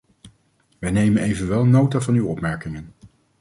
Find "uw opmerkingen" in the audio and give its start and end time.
2.15-2.93